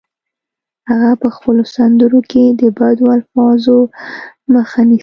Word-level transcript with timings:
هغه 0.89 1.11
په 1.21 1.27
خپلو 1.35 1.63
سندرو 1.75 2.19
کې 2.31 2.43
د 2.61 2.63
بدو 2.77 3.05
الفاظو 3.15 3.77
مخه 4.53 4.81
نیسي 4.89 4.99